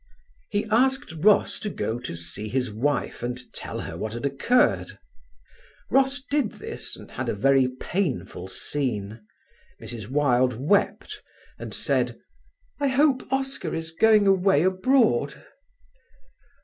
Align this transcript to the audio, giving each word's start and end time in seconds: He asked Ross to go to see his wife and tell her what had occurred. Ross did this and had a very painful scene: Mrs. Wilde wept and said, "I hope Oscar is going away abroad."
He 0.49 0.65
asked 0.71 1.11
Ross 1.13 1.59
to 1.59 1.69
go 1.69 1.99
to 1.99 2.15
see 2.15 2.49
his 2.49 2.71
wife 2.71 3.21
and 3.21 3.39
tell 3.53 3.81
her 3.81 3.95
what 3.99 4.13
had 4.13 4.25
occurred. 4.25 4.97
Ross 5.91 6.23
did 6.27 6.53
this 6.53 6.95
and 6.97 7.11
had 7.11 7.29
a 7.29 7.35
very 7.35 7.67
painful 7.67 8.47
scene: 8.47 9.23
Mrs. 9.79 10.09
Wilde 10.09 10.55
wept 10.59 11.21
and 11.59 11.71
said, 11.71 12.19
"I 12.79 12.87
hope 12.87 13.31
Oscar 13.31 13.75
is 13.75 13.91
going 13.91 14.25
away 14.25 14.63
abroad." 14.63 15.45